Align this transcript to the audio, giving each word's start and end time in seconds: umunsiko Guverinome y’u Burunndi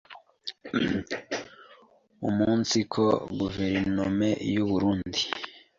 umunsiko 2.27 3.01
Guverinome 3.39 4.29
y’u 4.53 4.65
Burunndi 4.69 5.21